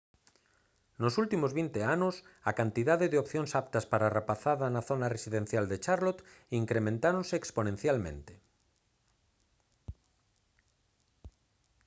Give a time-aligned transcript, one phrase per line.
[1.01, 2.15] nos últimos 20 anos
[2.49, 6.25] a cantidade de opcións aptas para a rapazada na zona residencial de charlotte
[6.61, 8.33] incrementáronse exponencialmente